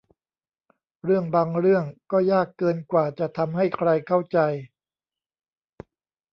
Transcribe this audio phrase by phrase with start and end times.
[1.03, 4.39] เรื่องบางเรื่องก็ยากเกินกว่าจะทำให้ใครเข้าใจ